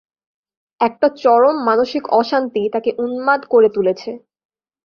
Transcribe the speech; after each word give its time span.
একটা 0.81 1.07
চরম 1.21 1.55
মানসিক 1.65 2.03
অশান্তি 2.19 2.61
তাকে 2.73 2.89
উন্মাদ 2.97 3.41
করে 3.45 3.69
তুলেছে। 3.75 4.09